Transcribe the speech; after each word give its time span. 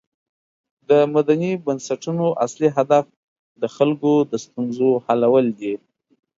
د 0.89 0.91
مدني 1.15 1.51
بنسټونو 1.65 2.25
اصلی 2.45 2.69
هدف 2.77 3.05
د 3.61 3.63
خلکو 3.75 4.11
د 4.31 4.33
ستونزو 4.45 4.89
حلول 5.05 5.45
دي. 5.59 5.73